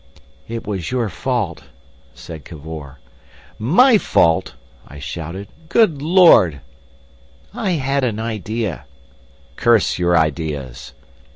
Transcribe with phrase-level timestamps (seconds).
[0.47, 1.65] "It was your fault,"
[2.15, 2.97] said Cavor.
[3.59, 4.55] "My fault!"
[4.87, 5.47] I shouted.
[5.69, 6.59] "Good Lord!"
[7.53, 8.85] "I had an idea!"
[9.57, 10.93] "Curse your ideas!"